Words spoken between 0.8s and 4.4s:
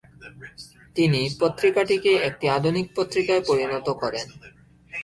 তিনি পত্রিকাটিকে একটি আধুনিক পত্রিকায় পরিণত করেন।